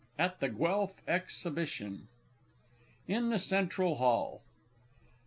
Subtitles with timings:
[0.17, 2.07] _At the Guelph Exhibition.
[3.07, 4.41] IN THE CENTRAL HALL.